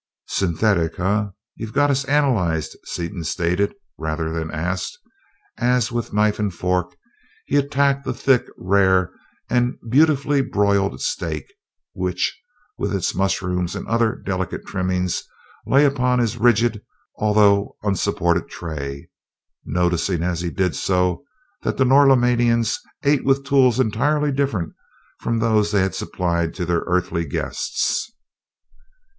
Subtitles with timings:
[0.29, 1.25] "Synthetic, eh?
[1.55, 4.97] You've got us analyzed," Seaton stated, rather than asked,
[5.59, 6.95] as with knife and fork
[7.45, 9.11] he attacked the thick, rare,
[9.47, 11.45] and beautifully broiled steak
[11.93, 12.35] which,
[12.79, 15.21] with its mushrooms and other delicate trimmings,
[15.67, 16.81] lay upon his rigid
[17.17, 19.07] although unsupported tray
[19.65, 21.23] noticing as he did so
[21.61, 24.73] that the Norlaminians ate with tools entirely different
[25.19, 28.11] from those they had supplied to their Earthly guests.